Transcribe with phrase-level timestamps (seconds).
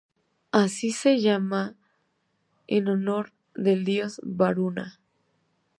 [0.97, 1.75] Se llama así
[2.77, 4.97] en honor del dios Varuna.